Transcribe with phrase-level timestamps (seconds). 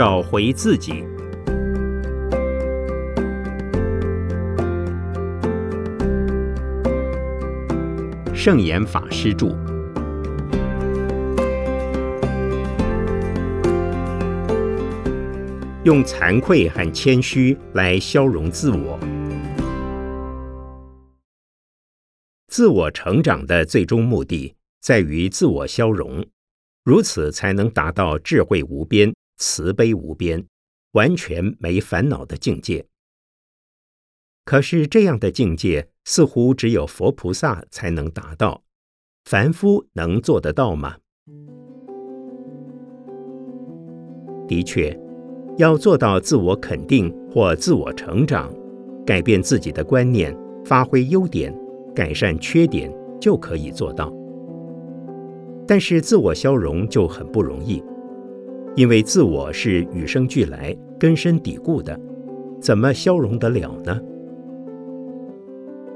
[0.00, 1.04] 找回自己。
[8.32, 9.48] 圣严法师著。
[15.84, 18.98] 用惭愧和谦虚来消融自我。
[22.48, 26.24] 自我成长的最终目的在于自我消融，
[26.84, 30.46] 如此才能达到智慧无边、慈悲无边、
[30.92, 32.84] 完全没烦恼的境界。
[34.44, 38.62] 可是，这样的境界似乎只有佛菩萨才能达到，
[39.24, 40.98] 凡夫能做得到吗？
[44.46, 44.98] 的确，
[45.56, 48.52] 要做到自我肯定或自我成长，
[49.06, 50.36] 改变自己的观念，
[50.66, 51.56] 发挥优点，
[51.94, 54.12] 改善缺点，就可以做到。
[55.66, 57.82] 但是，自我消融就很不容易，
[58.76, 61.98] 因为自我是与生俱来、根深蒂固的，
[62.60, 64.00] 怎么消融得了呢？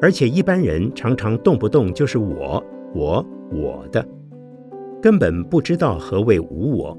[0.02, 2.62] 而且一般人常常动不动就是我、
[2.94, 4.06] 我、我的，
[5.00, 6.98] 根本不知道何谓无我，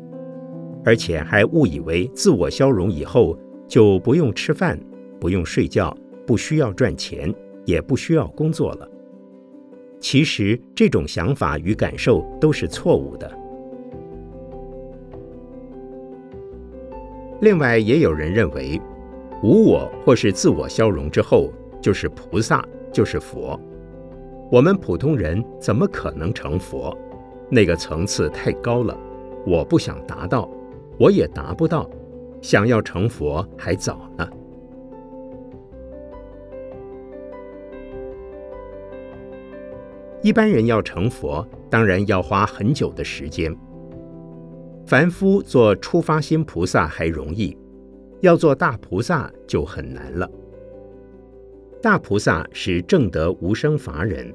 [0.83, 3.37] 而且还误以为自我消融以后
[3.67, 4.79] 就不用吃饭、
[5.19, 7.31] 不用睡觉、不需要赚钱、
[7.65, 8.89] 也不需要工作了。
[9.99, 13.29] 其实这种想法与感受都是错误的。
[17.41, 18.81] 另外，也有人认为，
[19.43, 22.65] 无我或是自我消融之后就是菩萨。
[22.93, 23.59] 就是佛，
[24.49, 26.97] 我们普通人怎么可能成佛？
[27.49, 28.97] 那个层次太高了，
[29.45, 30.49] 我不想达到，
[30.97, 31.89] 我也达不到。
[32.41, 34.25] 想要成佛还早呢。
[40.21, 43.53] 一般人要成佛，当然要花很久的时间。
[44.85, 47.57] 凡夫做初发心菩萨还容易，
[48.21, 50.29] 要做大菩萨就很难了。
[51.81, 54.31] 大菩萨是正得无生法忍，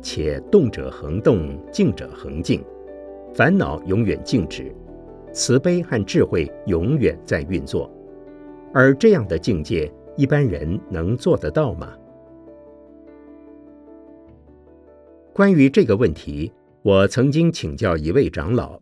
[0.00, 2.64] 且动者恒动，静者恒静，
[3.34, 4.74] 烦恼永远静止，
[5.34, 7.90] 慈悲和智慧永远在运作。
[8.72, 11.92] 而这样的境界，一般人能做得到吗？
[15.34, 16.50] 关于这个问题，
[16.80, 18.80] 我曾经请教一位长老：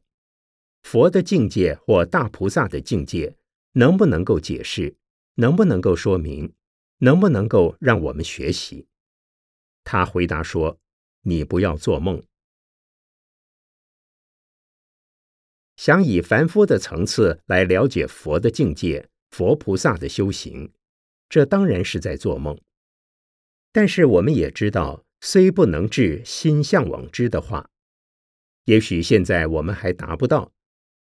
[0.90, 3.36] 佛的境界或大菩萨的境界，
[3.72, 4.96] 能不能够解释？
[5.34, 6.54] 能不能够说明？
[7.00, 8.86] 能不能够让我们学习？
[9.84, 10.78] 他回答说
[11.24, 12.22] ：“你不要做梦。
[15.76, 20.72] 想以凡夫的层次来了解佛的境界、佛菩萨的修行，
[21.28, 22.58] 这当然是在做梦。
[23.72, 27.68] 但是我们也知道，虽不能至心向往之的话，
[28.64, 30.50] 也许现在我们还达不到，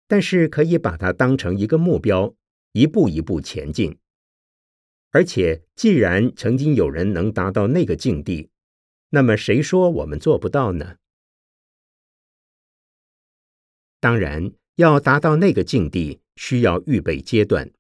[0.10, 2.36] 但是可以把它当成一个目标，
[2.74, 3.98] 一步一步前进。”
[5.12, 8.50] 而且，既然曾经有人能达到那个境地，
[9.12, 10.98] 那么谁说我们做不到呢？
[14.00, 17.72] 当然，要达到那个境地，需要预备阶段。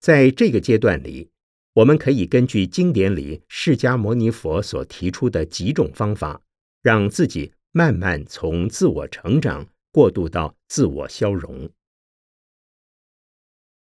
[0.00, 1.30] 在这个阶段里，
[1.74, 6.42] 我们可以根据经典里释迦牟尼佛所提出的几种方法，
[6.82, 11.70] 让自己慢慢从自我成长过渡到自我消融。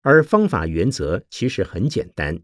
[0.02, 2.42] 而方法原则其实很简单。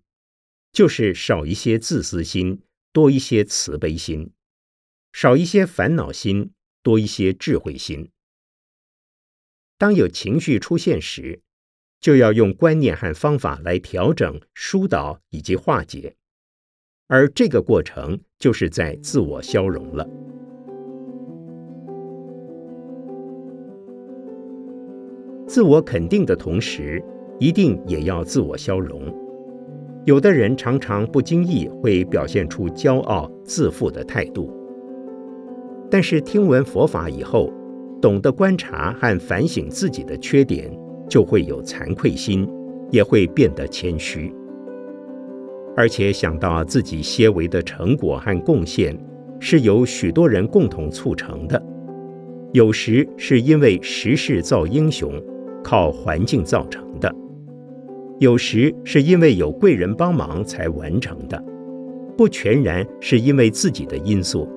[0.74, 4.31] 就是少一些自私心，多一些慈悲心；
[5.12, 8.09] 少一些烦恼心，多一些智慧心。
[9.78, 11.44] 当有情绪出现时，
[12.00, 16.16] 就要用观念和方法来调整、疏导以及化解，
[17.06, 20.32] 而这个过程就是在自我消融了。
[25.53, 27.00] 自我肯定的同时，
[27.38, 29.03] 一定也要自我消融。
[30.03, 34.52] 有的人常常不经意会表现出骄傲自负的态度，
[35.91, 37.53] 但是听闻佛法以后，
[38.02, 40.76] 懂得观察和反省自己的缺点，
[41.08, 42.49] 就会有惭愧心，
[42.90, 44.34] 也会变得谦虚，
[45.78, 48.97] 而且想到自己些微的成果和贡献
[49.40, 51.64] 是由许多人共同促成的，
[52.53, 55.14] 有时是因为时势造英雄，
[55.63, 57.13] 靠环境造成的。
[58.19, 61.43] 有时是因为有贵人帮忙才完成的，
[62.15, 64.47] 不全然是因为自己的因素。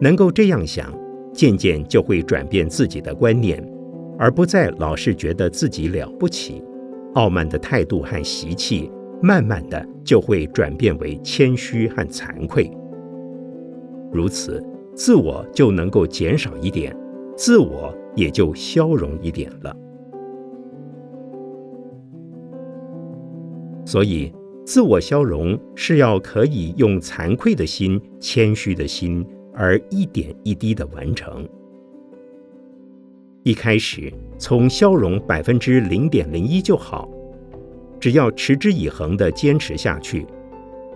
[0.00, 0.92] 能够这样想，
[1.32, 3.62] 渐渐就会转变自己的观念，
[4.16, 6.62] 而不再老是觉得自己了不起，
[7.14, 8.90] 傲慢的态度和习气，
[9.20, 12.70] 慢慢的就会转变为谦虚和惭愧。
[14.12, 14.62] 如此，
[14.94, 16.96] 自我就能够减少一点，
[17.36, 19.76] 自我也就消融一点了。
[23.84, 24.30] 所以
[24.66, 31.48] 自我消融是要可以用惭愧的心谦虚的心而一点一滴的完成。
[33.44, 37.08] 一开始从消融百分之零点零一就好
[37.98, 40.26] 只要持之以恒的坚持下去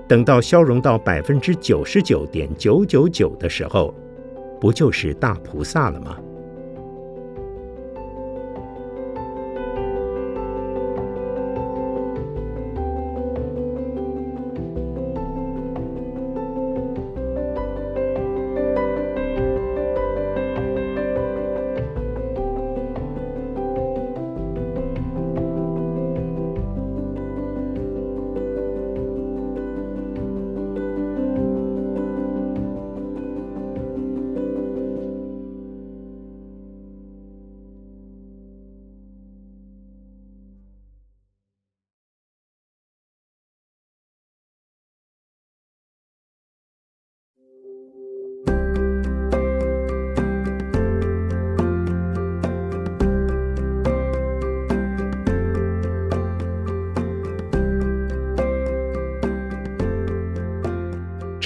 [0.07, 3.95] 等到消融到百分之九十九点九九九的时候
[4.61, 6.19] 不就是大菩萨了吗？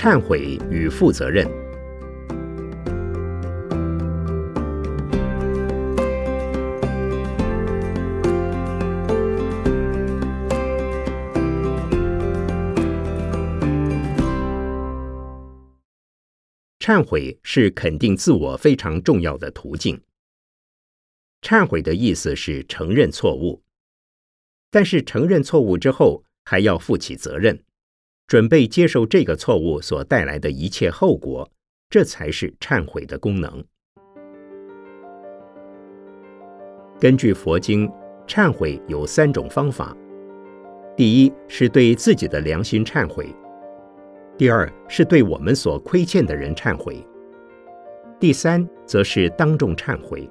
[0.09, 1.45] 忏悔与负责任。
[16.79, 20.01] 忏悔是肯定自我非常重要的途径。
[21.43, 23.61] 忏悔的意思是承认错误，
[24.71, 27.66] 但是承认错误之后，还要负起责任。
[28.27, 31.49] 准备接受这个错误所带来的一切后果，
[31.89, 33.65] 这才是忏悔的功能。
[36.99, 37.89] 根据佛经，
[38.27, 39.97] 忏悔有三种方法：
[40.97, 43.27] 第一是对自己的良心忏悔；
[44.37, 46.97] 第二是对我们所亏欠的人忏悔；
[48.19, 50.29] 第三则是当众忏悔。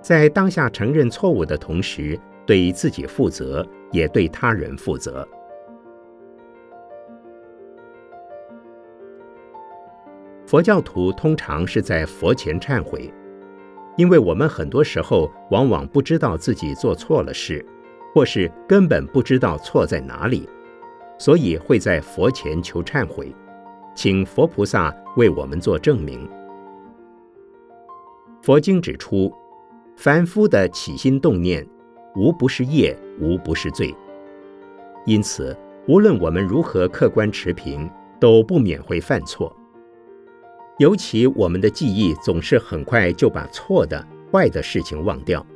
[0.00, 5.28] 在当下承认错误的同时，对自己负责，也对他人负责。
[10.50, 13.08] 佛教徒通常是在佛前忏悔，
[13.96, 17.64] 因为我们很多时候往往不知道自己做错了事，
[18.12, 20.48] 或是根本不知道错在哪里，
[21.20, 23.32] 所以会在佛前求忏悔，
[23.94, 26.28] 请佛菩萨为我们做证明。
[28.42, 29.32] 佛经指出，
[29.94, 31.64] 凡夫的起心动念，
[32.16, 33.94] 无不是业，无不是罪。
[35.06, 35.56] 因此，
[35.86, 37.88] 无论我们如何客观持平，
[38.18, 39.56] 都不免会犯错。
[40.80, 45.46] 尤其我们的记忆总是很快就把错的、坏的事情忘掉，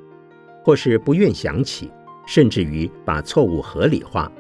[0.63, 1.91] 或是不愿想起，
[2.27, 4.31] 甚至于把错误合理化。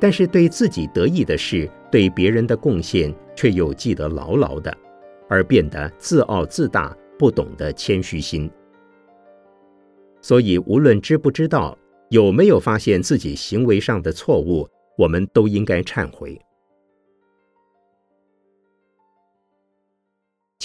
[0.00, 4.76] 但是对自己得意的事、对别人的贡献，却又记得牢牢的，
[5.28, 8.50] 而变得自傲自大，不懂得谦虚心。
[10.20, 11.78] 所以，无论知不知道，
[12.08, 14.68] 有没有发现自己行为上的错误，
[14.98, 16.36] 我们都应该忏悔。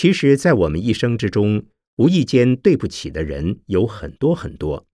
[0.01, 1.65] 其实，在我们一生之中，
[1.98, 4.88] 无意间对不起的人有很多很多。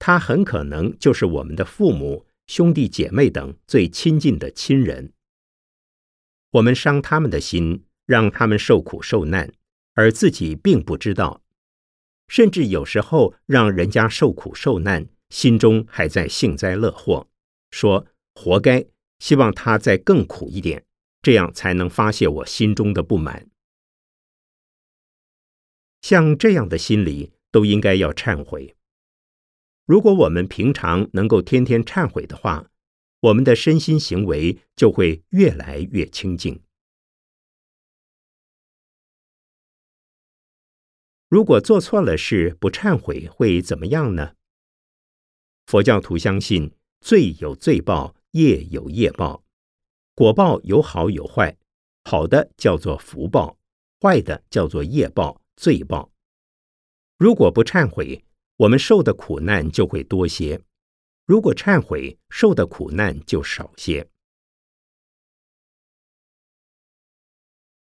[0.00, 5.12] 他很可能就是我们的父母、兄弟姐妹等最亲近的亲人。
[6.50, 9.52] 我们伤他们的心，让他们受苦受难，
[9.92, 11.40] 而自己并不知道，
[12.26, 17.28] 甚至有时候让人家受苦受难，心中还在幸灾乐祸，
[17.70, 18.84] 说活该，
[19.20, 20.84] 希望他再更苦一点，
[21.22, 23.46] 这样才能发泄我心中的不满。
[26.04, 28.76] 像这样的心理都应该要忏悔。
[29.86, 32.70] 如果我们平常能够天天忏悔的话，
[33.20, 36.60] 我们的身心行为就会越来越清净。
[41.30, 44.34] 如果做错了事不忏悔会怎么样呢？
[45.64, 46.70] 佛教徒相信
[47.00, 49.42] 罪有罪报，业有业报，
[50.14, 51.56] 果报有好有坏，
[52.04, 53.56] 好的叫做福报，
[54.02, 55.40] 坏的叫做业报。
[55.56, 56.12] 罪报，
[57.18, 58.24] 如果不忏悔，
[58.56, 60.60] 我们受的苦难就会多些；
[61.26, 64.08] 如果忏悔，受的苦难就少些。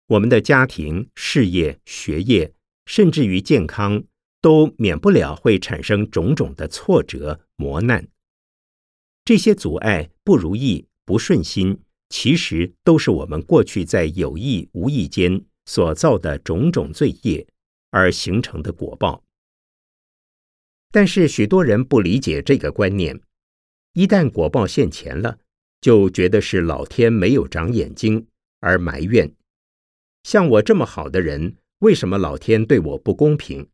[0.07, 2.53] 我们的家庭、事业、学业，
[2.85, 4.03] 甚至于健康，
[4.39, 8.07] 都免不了会产生种种的挫折、磨难。
[9.23, 15.43] 这些阻碍、不如意、不顺心，其实都是我们过去在有意无意间。
[15.65, 17.47] 所造的种种罪业
[17.89, 19.23] 而形成的果报，
[20.91, 23.19] 但是许多人不理解这个观念，
[23.93, 25.39] 一旦果报现前了，
[25.81, 28.27] 就觉得是老天没有长眼睛，
[28.59, 29.33] 而埋怨：
[30.23, 33.69] 像我这么好的人，为什么老天对我不公平？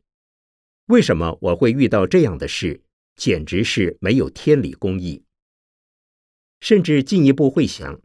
[0.86, 2.82] 为什么我会遇到这样的事？
[3.16, 5.24] 简直是没有天理公义。
[6.60, 8.00] 甚至进一步会想，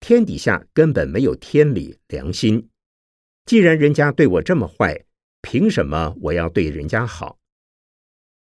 [0.00, 2.69] 天底下根本没有天理良心。
[3.50, 5.06] 既然人家对我这么坏，
[5.42, 7.40] 凭什么我要对人家好？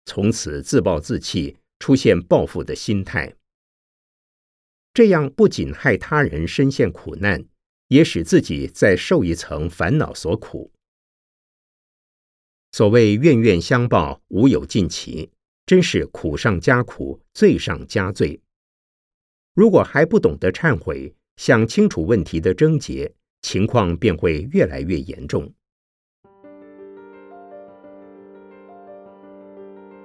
[0.06, 3.36] 从此自暴自弃，出现报复的心态。
[4.94, 7.44] 这样不仅害他人深陷苦难，
[7.90, 10.72] 也使自己再受一层烦恼所苦。
[12.72, 15.30] 所谓冤冤相报，无有尽期，
[15.66, 18.40] 真是苦上加苦，罪上加罪。
[19.54, 23.14] 如果还不懂得忏悔，想清楚问题的症结，
[23.46, 25.48] 情况便会越来越严重。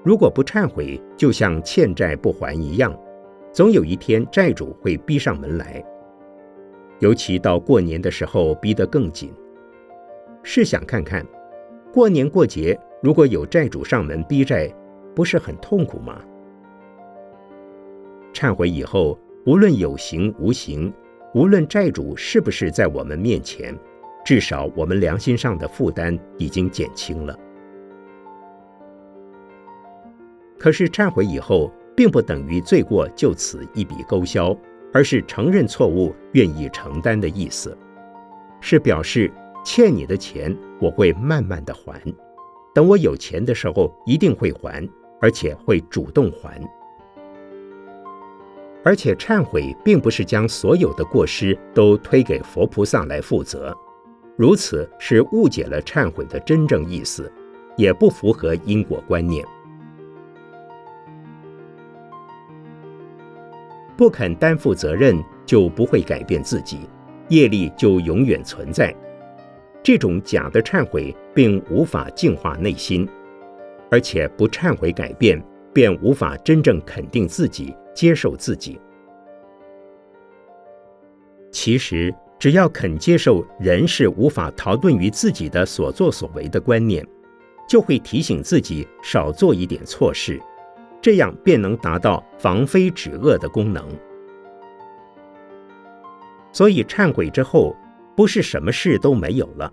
[0.05, 2.95] 如果不忏悔，就像欠债不还一样，
[3.51, 5.83] 总有一天债主会逼上门来。
[6.99, 9.33] 尤其到过年的时候，逼得更紧。
[10.43, 11.27] 试想看看，
[11.91, 14.71] 过年过节如果有债主上门逼债，
[15.17, 16.21] 不是很痛苦吗？
[18.35, 20.93] 忏悔以后，无论有形无形，
[21.33, 23.77] 无论债主是不是在我们面前，
[24.25, 27.39] 至少我们良心上的负担已经减轻了。
[30.59, 34.57] 可是忏悔以后，并不等于罪过就此一笔勾销，
[34.93, 37.79] 而是承认错误、愿意承担的意思，
[38.61, 39.33] 是表示
[39.65, 42.03] 欠你的钱我会慢慢的还，
[42.75, 44.87] 等我有钱的时候一定会还，
[45.21, 46.61] 而且会主动还。
[48.83, 53.77] 而且忏悔并不是将所有的过失都推给佛菩萨来负责，
[54.37, 57.31] 如此是误解了忏悔的真正意思，
[57.77, 59.45] 也不符合因果观念。
[63.97, 66.89] 不肯担负责任，就不会改变自己，
[67.29, 68.95] 业力就永远存在。
[69.83, 73.07] 这种假的忏悔并无法净化内心，
[73.91, 75.43] 而且不忏悔改变，
[75.75, 78.81] 便无法真正肯定自己、接受自己。
[81.51, 87.07] 其实，只要肯接受人是无法逃遁于自己的所作所为的观念，
[87.69, 90.41] 就会提醒自己少做一点错事。
[91.03, 93.85] 这样便能达到防非止恶的功能。
[96.53, 97.75] 所以忏悔之后，
[98.15, 99.73] 不是什么事都没有了，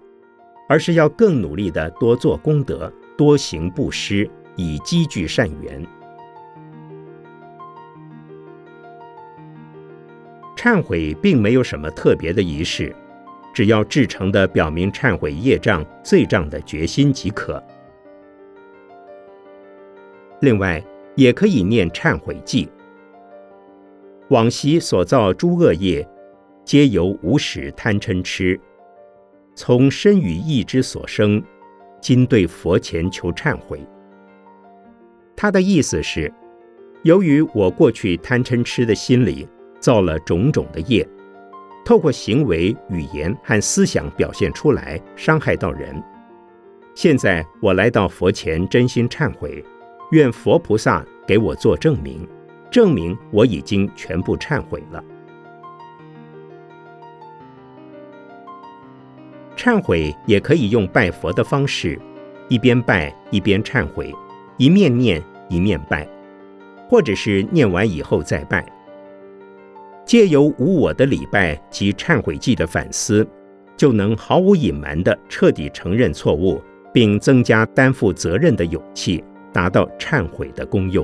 [0.69, 5.86] 而是要更努力的多做功德，多行布施，以积聚善缘。
[10.67, 12.93] 忏悔并没有什么特别的仪式，
[13.53, 17.63] 只要至诚的表明忏悔业障罪障的决心即可。
[20.41, 20.83] 另外。
[21.17, 22.69] 也可以念忏悔记。
[24.29, 26.07] 往昔所造诸恶业，
[26.63, 28.59] 皆由无始贪嗔痴，
[29.55, 31.43] 从身语意之所生，
[32.00, 33.81] 今对佛前求忏悔。
[35.36, 36.31] 他的意思是，
[37.01, 39.47] 由于我过去贪嗔痴的心理
[39.79, 41.07] 造了种种的业，
[41.86, 46.03] 透过行为、语言和思想表现出来，伤害到人。
[46.96, 49.63] 现在我来到佛前，真心忏悔。
[50.12, 52.25] 愿佛菩萨给我做证明，
[52.72, 55.03] 证明我已经全部忏悔了。
[59.57, 62.00] 忏悔也可以用拜佛的方式，
[62.48, 64.13] 一边拜一边忏悔，
[64.55, 66.07] 一面念一面拜，
[66.88, 68.65] 或者是念完以后再拜。
[70.07, 73.27] 借由无我的礼拜及忏悔记的反思，
[73.75, 76.59] 就能毫无隐瞒地彻底承认错误，
[76.91, 79.23] 并增加担负责任的勇气。
[79.53, 81.03] 达到忏悔的功用。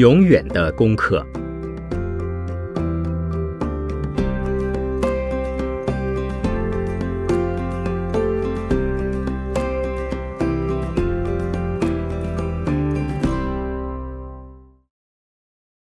[0.00, 1.22] 永远的功课。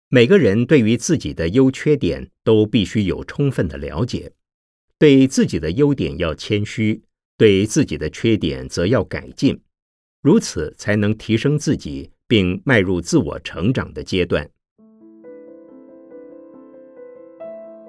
[0.08, 4.30] 每个人对于自己的优缺点都必须有充分的了解，
[4.96, 7.02] 对自己的优点要谦虚，
[7.36, 9.60] 对自己的缺点则要改进，
[10.22, 12.13] 如此才能提升自己。
[12.26, 14.48] 并迈入自我成长的阶段。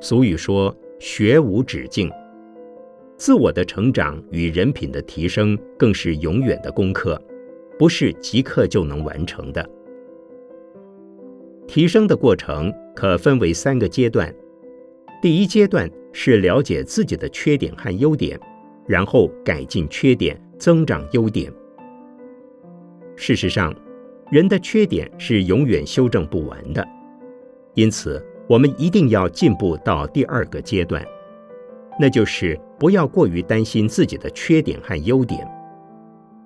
[0.02, 2.12] 俗语说：“学无止境。”
[3.18, 7.20] 自我的成长与人品的提升更是永远的功课，
[7.80, 9.68] 不是即刻就能完成的。
[11.66, 14.34] 提升的过程可分为三个阶段。
[15.22, 18.40] 第一阶段是了解自己的缺点和优点，
[18.86, 21.52] 然后改进缺点，增长优点。
[23.16, 23.74] 事实上，
[24.32, 26.86] 人的缺点是永远修正不完的，
[27.76, 31.06] 因此我们一定要进步到第二个阶段，
[32.00, 35.48] 那就是不要过于担心自己的缺点和优点，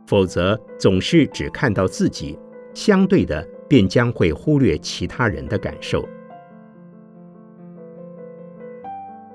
[0.06, 2.38] 否则总是只看到自己，
[2.74, 6.06] 相对的便将会忽略其他人的感受。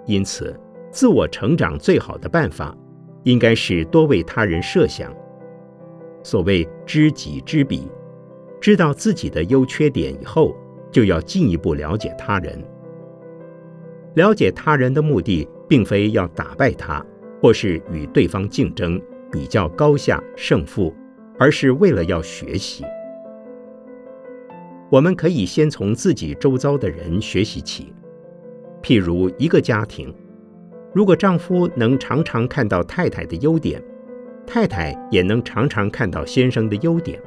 [0.04, 0.54] 因此，
[0.90, 2.76] 自我成长最好的办法，
[3.22, 5.10] 应该是多为他人设想。
[6.22, 7.88] 所谓知己知彼。
[8.64, 10.56] 知道自己的优缺点以后，
[10.90, 12.58] 就要进一步了解他人。
[14.14, 17.04] 了解他人的目的，并非要打败他，
[17.42, 18.98] 或是与对方竞争、
[19.30, 20.94] 比较高下胜负，
[21.38, 22.86] 而是为了要学习。
[24.88, 27.92] 我们可以先从自己周遭的人学习起。
[28.82, 30.10] 譬如一个家庭，
[30.94, 33.78] 如果丈夫能常常看到太太的优点，
[34.46, 37.20] 太太也能常常看到先生的优点。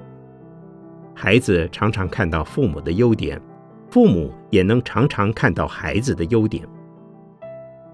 [1.20, 3.42] 孩子常常看到父母的优点，
[3.90, 6.64] 父母也能常常看到孩子的优点。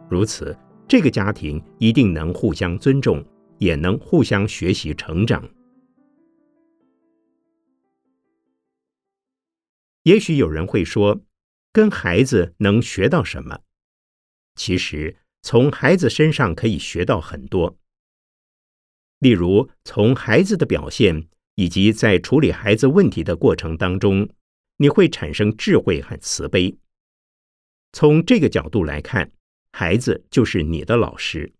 [0.09, 0.53] 如此，
[0.89, 3.23] 这个家庭一定能互相尊重，
[3.59, 5.41] 也能互相学习成长。
[10.03, 11.21] 也许有人会说，
[11.71, 13.61] 跟孩子能学到什么？
[14.55, 17.77] 其实，从孩子身上可以学到很多。
[19.19, 21.29] 例如，从孩子的表现。
[21.55, 24.29] 以及在处理孩子问题的过程当中，
[24.77, 26.77] 你会产生智慧和慈悲。
[27.91, 29.31] 从这个角度来看，
[29.71, 31.53] 孩子就是你的老师。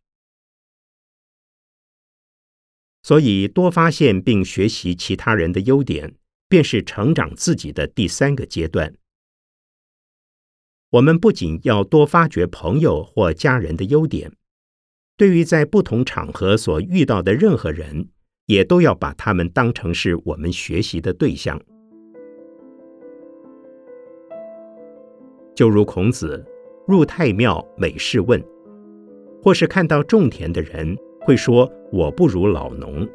[3.03, 6.15] 所以，多发现并学习其他人的优点，
[6.47, 8.95] 便是成长自己的第三个阶段。
[10.91, 14.32] 我们不仅要多发掘朋友或家人的优点，
[15.17, 18.10] 对于在不同场合所遇到的任何人。
[18.45, 21.60] 也都要把他们当成是我们学习的对象。
[25.56, 26.43] 就如孔子
[26.88, 28.43] 入太庙，每事问，
[29.41, 33.08] 或是看到种田的人，会说我不如老农。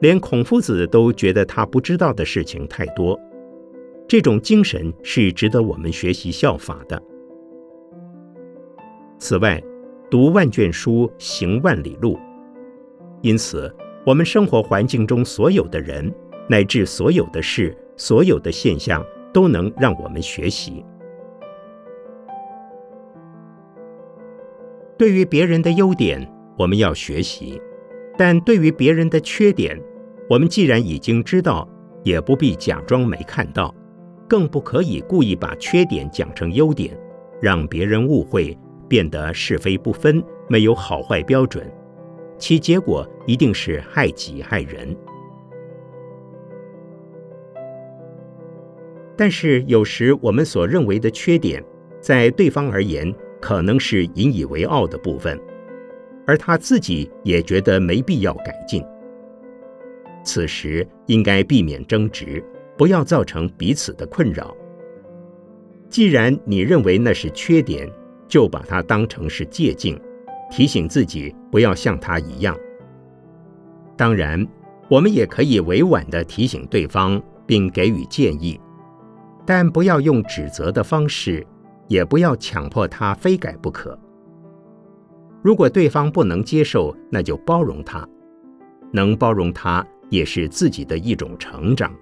[0.00, 3.20] 连孔夫子都觉得他不知道的事情太多，
[4.08, 7.02] 这种精神是值得我们学习效法的。
[9.18, 9.62] 此外，
[10.10, 12.18] 读万卷书，行万里路，
[13.20, 13.70] 因此。
[14.06, 16.10] 我们生活环境中所有的人，
[16.48, 20.82] 乃至所有的事、所有的现象，都能让我们学习。
[24.96, 26.26] 对于别人的优点，
[26.58, 27.60] 我们要学习；
[28.16, 29.78] 但对于别人的缺点，
[30.30, 31.68] 我们既然已经知道，
[32.02, 33.74] 也不必假装没看到，
[34.26, 36.98] 更不可以故意把缺点讲成优点，
[37.38, 38.56] 让别人误会，
[38.88, 41.70] 变得是非不分，没有好坏标准。
[42.40, 44.96] 其结果一定是害己害人。
[49.16, 51.62] 但是有时我们所认为的缺点，
[52.00, 55.38] 在对方而言可能是引以为傲的部分，
[56.26, 58.82] 而他自己也觉得没必要改进。
[60.24, 62.42] 此时应该避免争执，
[62.78, 64.56] 不要造成彼此的困扰。
[65.90, 67.86] 既然你认为那是缺点，
[68.26, 70.00] 就把它当成是借镜。
[70.50, 72.56] 提醒自己不要像他一样。
[73.96, 74.46] 当然，
[74.88, 78.60] 我们也可以委婉的提醒对方，并给予建议，
[79.46, 81.46] 但不要用指责的方式，
[81.86, 83.98] 也不要强迫他非改不可。
[85.42, 88.06] 如果对方不能接受，那就包容他，
[88.92, 91.94] 能包容他也是自己的一种成长。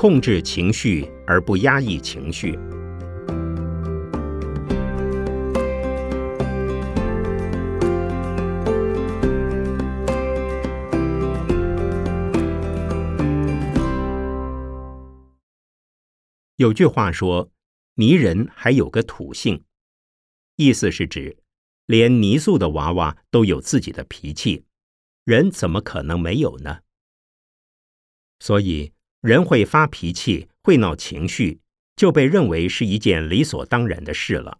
[0.00, 2.58] 控制情绪而不压抑情绪。
[16.56, 17.52] 有句话说
[17.96, 19.62] ：“泥人还有个土性”，
[20.56, 21.36] 意思是指
[21.84, 24.64] 连泥塑的娃娃都有自己的脾气，
[25.24, 26.78] 人怎么可能没有呢？
[28.38, 31.60] 所以，人会发脾气、会闹情绪，
[31.94, 34.56] 就被认为是一件理所当然的事了。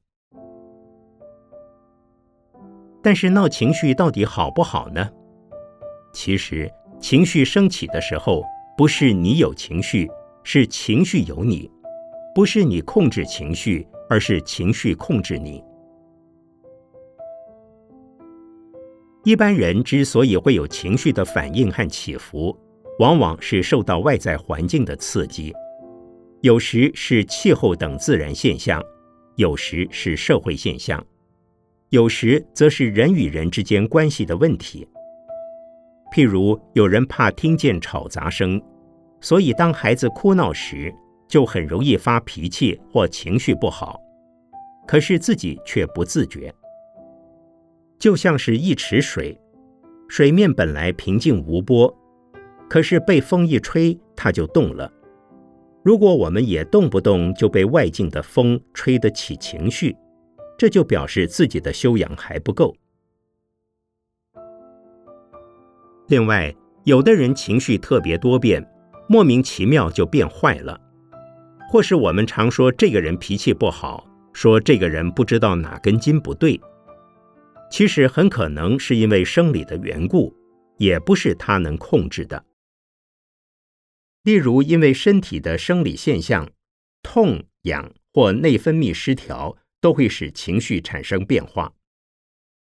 [3.03, 5.11] 但是，闹情绪到底好不好呢？
[6.13, 6.71] 其实，
[7.01, 8.45] 情绪升起的时候，
[8.77, 10.11] 不是你有情绪，
[10.45, 11.71] 是情绪有你。
[12.35, 15.65] 不是你控制情绪，而是情绪控制你。
[19.25, 22.55] 一般人之所以会有情绪的反应和起伏，
[23.01, 25.55] 往往是受到外在环境的刺激，
[26.43, 28.79] 有时是气候等自然现象，
[29.37, 31.03] 有时是社会现象，
[31.89, 34.87] 有时则是人与人之间关系的问题。
[36.15, 38.61] 譬如有人怕听见吵杂声，
[39.23, 40.95] 所以当孩子哭闹时。
[41.31, 44.01] 就很容易发脾气或情绪不好，
[44.85, 46.53] 可是自己却不自觉。
[48.01, 49.41] 就像是一池水，
[50.09, 51.97] 水面本来平静无波，
[52.71, 54.91] 可是被风一吹，它就动了。
[55.83, 59.97] 如果我们也动不动就被外境的风吹得起情绪，
[60.57, 62.77] 这就表示自己的修养还不够。
[66.07, 66.55] 另外，
[66.85, 68.65] 有的人情绪特别多变，
[69.09, 70.79] 莫名其妙就变坏了。
[71.69, 76.61] 或是我们常说这个人脾气不好，说这个人不知道哪根筋不对，
[77.69, 80.33] 其实很可能是因为生理的缘故，
[80.79, 82.45] 也不是他能控制的。
[84.23, 86.51] 例如，因为身体的生理现象，
[87.03, 91.73] 痛、痒或内分泌失调，都会使情绪产生变化。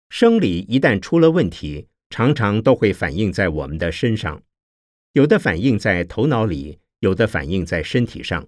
[0.08, 4.42] 生理一旦出了问题，常常都会反映在我们的身上，
[5.14, 8.46] 有的反映在头脑里，有的反映在身体上。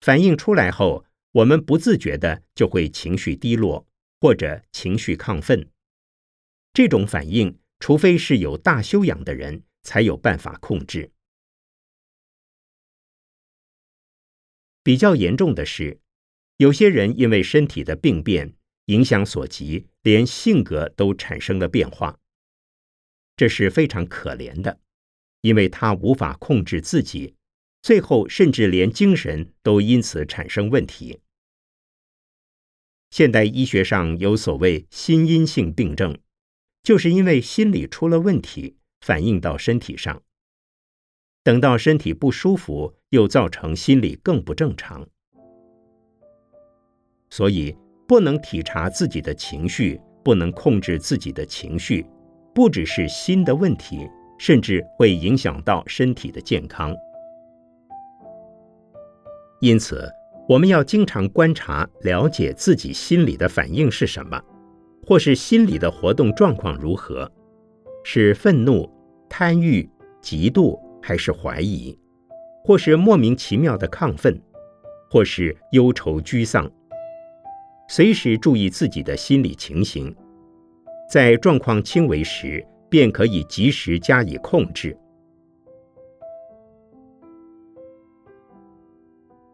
[0.00, 3.86] 反应出来后，我们不自觉的就会情绪低落
[4.20, 5.68] 或者情绪亢奋。
[6.72, 11.12] 这种反应，除非是有大修养的人才有办法控制。
[14.88, 16.00] 比较严重的是，
[16.56, 18.54] 有些人因为身体的病变
[18.86, 22.18] 影响所及，连性格都产生了变化。
[23.36, 24.80] 这是非常可怜的，
[25.42, 27.34] 因为他无法控制自己。
[27.82, 31.20] 最后，甚至连精神都因此产生问题。
[33.10, 36.18] 现代医学上有所谓心因性病症，
[36.82, 40.22] 就是因为心理出了问题，反映到身体上。
[41.42, 45.06] 等到身体不舒服，又造成心理更不正常。
[47.30, 52.04] 所以，不能体察自己的情绪，不能控制自己的情绪，
[52.54, 56.94] 不只是心的问题，甚至会影响到身体的健康。
[59.60, 60.10] 因此，
[60.48, 64.40] 我们要经常观察、了解自己心里的反应是什么，
[65.06, 67.30] 或是心理的活动状况如何，
[68.04, 68.90] 是愤怒、
[69.28, 69.88] 贪欲、
[70.22, 71.98] 嫉妒，还是怀疑，
[72.62, 74.38] 或是莫名其妙的亢奋，
[75.08, 76.70] 或是忧愁沮丧。
[77.88, 80.14] 随时注意自己的心理情形，
[81.10, 84.94] 在状况轻微时，便可以及时加以控制。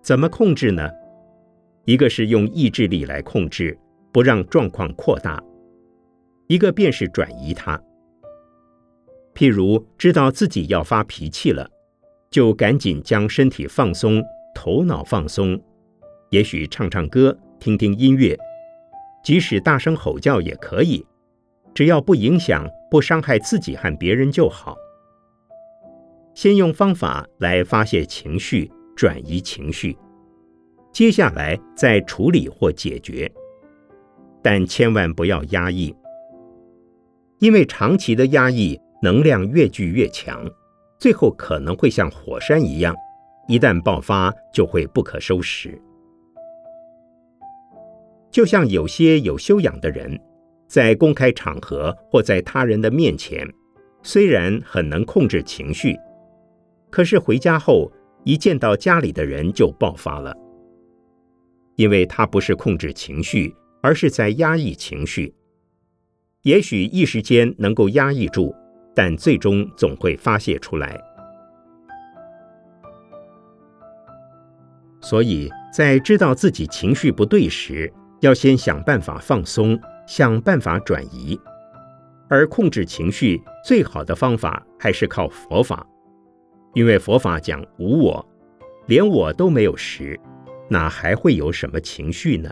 [0.02, 0.90] 怎么控制呢？
[1.84, 3.78] 一个是用意志力来控制，
[4.10, 5.38] 不让状况扩大；
[6.48, 7.80] 一个便是转移它。
[9.34, 11.68] 譬如知道自己要发脾气了，
[12.30, 14.22] 就赶紧将身体放松，
[14.54, 15.60] 头脑放松，
[16.30, 18.38] 也许唱唱歌，听听音乐，
[19.24, 21.04] 即使大声吼叫也可以，
[21.74, 24.76] 只要不影响、不伤害自己和别人就好。
[26.34, 28.70] 先用方法来发泄情绪。
[28.96, 29.98] 转移情绪，
[30.92, 33.28] 接下来再处理或解决，
[34.40, 35.92] 但千万不要压抑，
[37.40, 40.50] 因为长期的压抑能量越聚越强，
[40.98, 42.96] 最后可能会像火山一样，
[43.46, 45.78] 一旦爆发就会不可收拾。
[48.30, 50.18] 就像有些有修养的人，
[50.66, 53.46] 在公开场合或在他人的面前，
[54.02, 55.94] 虽然很能控制情绪，
[56.90, 57.92] 可是回家后。
[58.26, 60.34] 一见到家里的人就爆发了，
[61.76, 65.34] 因为他不是控制情绪，而是在压抑情绪。
[66.44, 68.54] 也许一时间能够压抑住，
[68.94, 71.00] 但最终总会发泄出来。
[75.00, 81.38] 所以在知道自己情绪不对时，要先想办法放松，想办法转移。
[82.28, 85.86] 而控制情绪最好的方法还是靠佛法，
[86.72, 88.26] 因为佛法讲无我，
[88.86, 90.18] 连我都没有时，
[90.70, 92.50] 哪还会有什么情绪呢？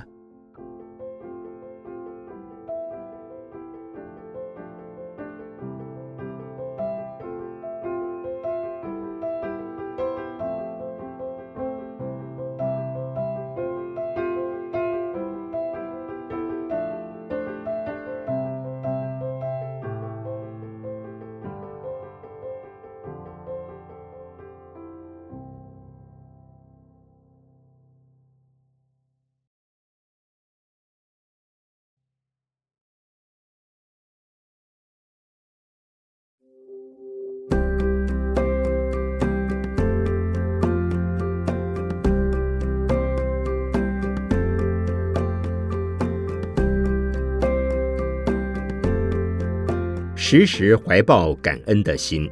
[50.34, 52.26] 时时怀抱感恩的心。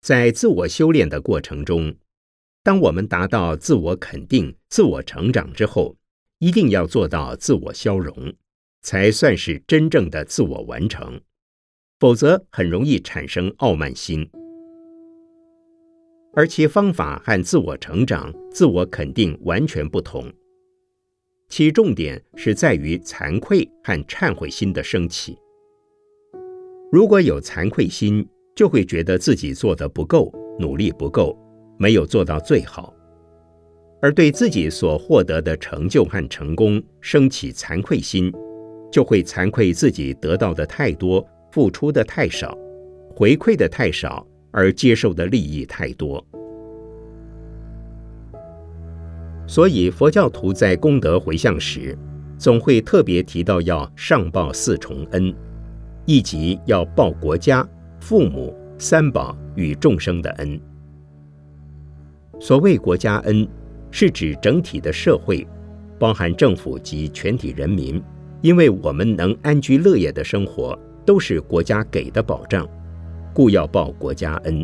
[0.00, 1.94] 在自我修炼的过程中，
[2.64, 5.94] 当我们达到自我肯定、自我成长之后，
[6.40, 8.34] 一定要做到自我消融，
[8.82, 11.20] 才算是真正的自我完成。
[11.98, 14.30] 否则很容易产生傲慢心，
[16.32, 20.32] 而其方法和自我成长、自我肯定完全不同。
[21.48, 25.36] 其重点是在于惭愧和忏悔心的升起。
[26.92, 31.36] 如果有惭愧心，就会觉得自己做的不够，努力不够，
[31.78, 32.94] 没有做到最好，
[34.00, 38.32] 而对自己所获得的成就和成功升起惭愧心，
[38.92, 41.26] 就会惭愧自己得到的太多。
[41.58, 42.56] 付出的太少，
[43.16, 46.24] 回馈的太少，而接受的利益太多，
[49.44, 51.98] 所以佛教徒在功德回向时，
[52.38, 55.34] 总会特别提到要上报四重恩，
[56.06, 57.68] 以及要报国家、
[57.98, 60.60] 父母、三宝与众生的恩。
[62.38, 63.44] 所谓国家恩，
[63.90, 65.44] 是指整体的社会，
[65.98, 68.00] 包含政府及全体人民，
[68.42, 70.78] 因为我们能安居乐业的生活。
[71.08, 72.68] 都是国家给的保障，
[73.32, 74.62] 故要报国家恩；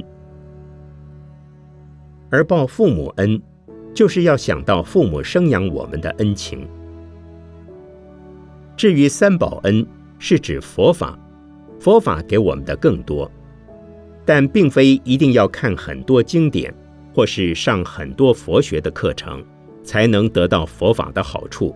[2.29, 3.41] 而报父母恩，
[3.95, 6.69] 就是要想到父母生养我们的恩情。
[8.77, 9.87] 至于三宝恩，
[10.19, 11.19] 是指佛法，
[11.81, 13.31] 佛法给我们的更多，
[14.27, 16.71] 但并非一定要看很多经典，
[17.15, 19.43] 或是上很多佛学的课程，
[19.83, 21.75] 才能得到佛法的好处。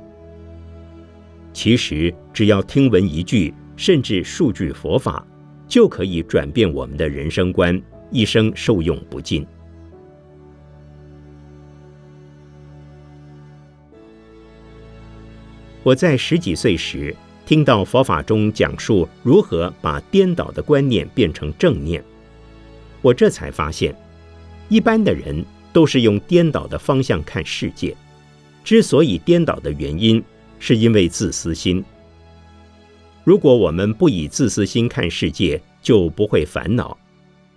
[1.55, 3.55] 其实，只要听闻一句。
[3.79, 5.25] 甚至数据佛法，
[5.69, 9.47] 就可以转变我们的人生观，一生受用不尽。
[15.85, 17.15] 我在十几岁时
[17.47, 22.03] 听到佛法中讲述如何把颠倒的观念变成正念，
[23.01, 23.95] 我这才发现，
[24.69, 27.97] 一般的人都是用颠倒的方向看世界。
[28.65, 30.23] 之所以颠倒的原因，
[30.59, 31.83] 是因为自私心。
[33.29, 36.97] 如果我们不以自私心看世界，就不会烦恼，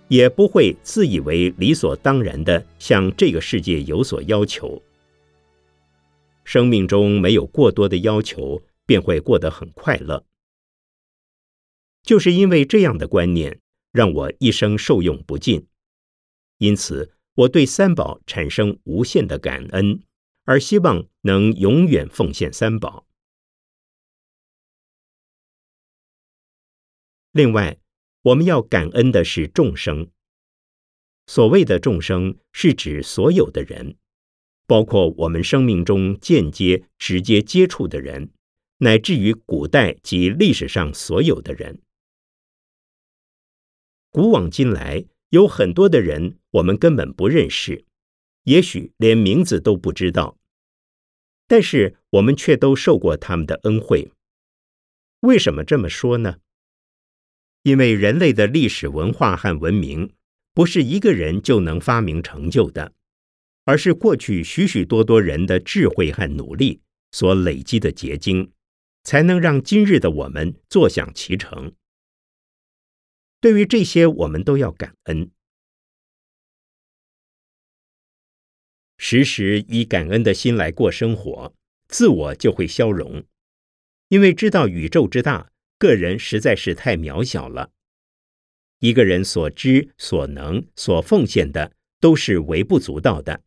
[0.08, 4.82] 也不会自以为理所当然的向这个世界有所要求。
[6.44, 10.26] 生命中没有过多的要求，便会过得很快乐。
[12.02, 13.58] 就是因为这样的观念，
[13.92, 15.66] 让我一生受用不尽。
[16.58, 20.02] 因此，我对三宝产生无限的感恩，
[20.44, 23.06] 而希望能永远奉献三宝。
[27.32, 27.78] 另外，
[28.20, 30.10] 我们要感恩的是众生。
[31.26, 33.96] 所谓的众生，是指所有的人，
[34.66, 38.30] 包括我们生命中间接、直接接触的人，
[38.78, 41.80] 乃至于古代及历史上所有的人。
[44.10, 47.86] 古往今来，有很多的人我们根本不认识，
[48.42, 50.36] 也许连名字都不知道，
[51.46, 54.12] 但是我们却都受过他们的恩惠。
[55.20, 56.40] 为什么这么说呢？
[57.62, 60.12] 因为人类的历史文化和文明
[60.52, 62.92] 不是一个人就能发明成就的，
[63.64, 66.80] 而是过去许许多多人的智慧和努力
[67.12, 68.52] 所累积的结晶，
[69.04, 71.72] 才能让今日的我们坐享其成。
[73.40, 75.30] 对于这些，我们都要感恩。
[78.98, 81.54] 时时以感恩的心来过生活，
[81.86, 83.24] 自我就会消融。
[84.08, 85.51] 因为知道宇宙之大，
[85.82, 87.72] 个人实在是太渺小了。
[88.78, 93.42] 一个人所知、所能、所奉献的，都是微不足道的。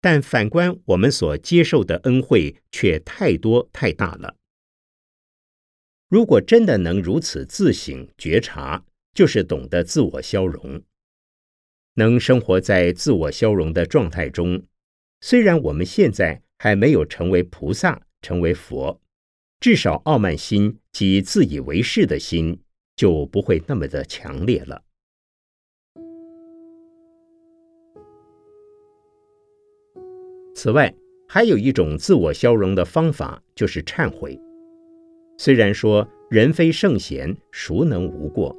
[0.00, 4.38] 但反观我们所接受的恩惠，却太多太大了。
[6.08, 10.82] 如果真的能如此自省觉察，就是懂得自我消融，
[11.96, 14.64] 能生活在自我消融的状态中。
[15.20, 19.01] 虽然我们现在还没有成为菩萨、成为佛，
[19.62, 22.58] 至少傲慢心及自以为是的心
[22.96, 24.82] 就不会那么的强烈了。
[30.52, 30.92] 此外，
[31.28, 34.36] 还有一种自我消融的方法，就是忏悔。
[35.38, 38.56] 虽然说人非圣贤，孰能无过？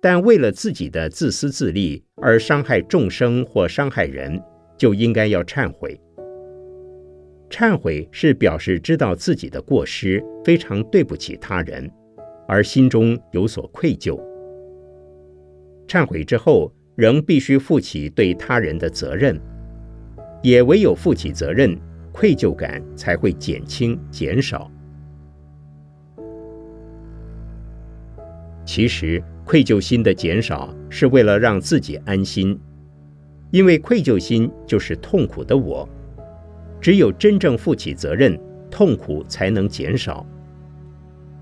[0.00, 4.42] 但为了自己的自私自利而伤害众生或伤害人，
[4.78, 6.00] 就应该要忏悔。
[7.54, 11.88] 忏悔是表示知道自己的过失，非常对不起他人，
[12.48, 14.20] 而心中有所愧疚。
[15.86, 19.40] 忏悔之后，仍必须负起对他人的责任。
[20.42, 21.78] 也唯有负起责任，
[22.10, 24.68] 愧疚感才会减轻、减少。
[28.64, 32.58] 其实，愧疚心的减少是为了让自己安心，
[33.52, 35.88] 因为愧疚心就是痛苦的我。
[36.84, 38.38] 只有真正负起责任，
[38.70, 40.26] 痛苦才能减少。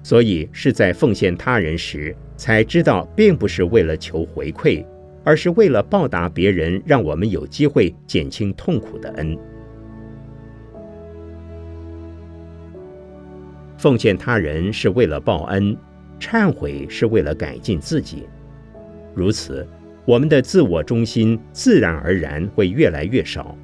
[0.05, 4.87] 所以，是在奉献他人时，才知道并不是为了求回馈。
[5.25, 9.37] 而是为了报答别人，让我们有机会减轻痛苦的恩。
[13.77, 15.77] 奉献他人是为了报恩，
[16.21, 18.29] 忏悔是为了改进自己。
[19.13, 19.67] 如此，
[20.05, 23.57] 我们的自我中心自然而然会越来越少。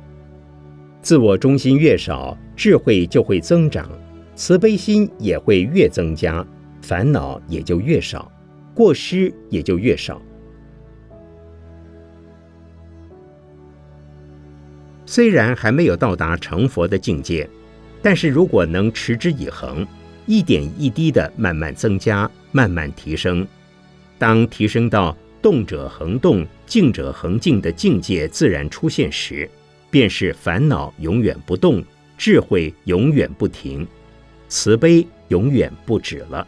[1.08, 3.90] 自我中心越少，智慧就会增长，
[4.34, 6.46] 慈悲心也会越增加，
[6.82, 8.30] 烦恼也就越少，
[8.74, 10.20] 过失也就越少。
[15.06, 17.48] 虽然还没有到达成佛的境界，
[18.02, 19.86] 但是如果能持之以恒，
[20.26, 23.48] 一点一滴的慢慢增加，慢慢提升，
[24.18, 29.48] 当提升到动者恒动、静者恒静的境界自然出现时，
[29.90, 31.82] 便是烦恼永远不动，
[32.16, 33.86] 智慧永远不停，
[34.48, 36.46] 慈悲永远不止了。